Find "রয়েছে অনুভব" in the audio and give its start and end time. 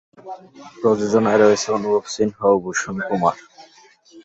1.39-2.03